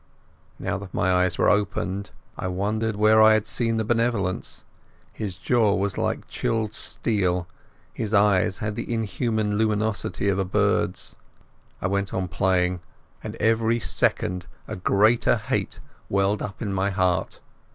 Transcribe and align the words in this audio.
Now 0.57 0.79
that 0.79 0.95
my 0.95 1.11
eyes 1.13 1.37
were 1.37 1.47
opened 1.51 2.09
I 2.35 2.47
wondered 2.47 2.95
where 2.95 3.21
I 3.21 3.33
had 3.35 3.45
seen 3.45 3.77
the 3.77 3.83
benevolence. 3.85 4.63
His 5.13 5.37
jaw 5.37 5.75
was 5.75 5.95
like 5.95 6.27
chilled 6.27 6.73
steel, 6.73 7.41
and 7.45 7.45
his 7.93 8.11
eyes 8.11 8.57
had 8.57 8.73
the 8.73 8.91
inhuman 8.91 9.59
luminosity 9.59 10.27
of 10.27 10.39
a 10.39 10.43
bird's. 10.43 11.15
I 11.83 11.85
went 11.87 12.15
on 12.15 12.29
playing, 12.29 12.79
and 13.23 13.35
every 13.35 13.77
second 13.77 14.47
a 14.67 14.75
greater 14.75 15.37
hate 15.37 15.79
welled 16.09 16.41
up 16.41 16.63
in 16.63 16.73
my 16.73 16.89
heart. 16.89 17.39